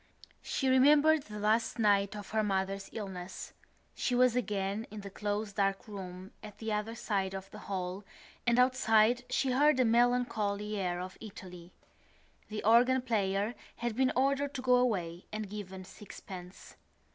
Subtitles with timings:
[0.41, 3.53] She remembered the last night of her mother's illness;
[3.93, 8.03] she was again in the close dark room at the other side of the hall
[8.47, 11.71] and outside she heard a melancholy air of Italy.
[12.49, 16.77] The organ player had been ordered to go away and given sixpence.